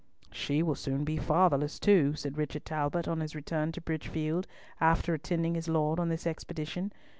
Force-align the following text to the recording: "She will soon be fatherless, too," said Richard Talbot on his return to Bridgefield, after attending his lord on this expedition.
"She 0.31 0.63
will 0.63 0.73
soon 0.73 1.03
be 1.03 1.17
fatherless, 1.17 1.77
too," 1.77 2.15
said 2.15 2.35
Richard 2.35 2.65
Talbot 2.65 3.07
on 3.07 3.19
his 3.19 3.35
return 3.35 3.71
to 3.73 3.81
Bridgefield, 3.81 4.47
after 4.79 5.13
attending 5.13 5.53
his 5.53 5.69
lord 5.69 5.99
on 5.99 6.09
this 6.09 6.25
expedition. 6.25 6.91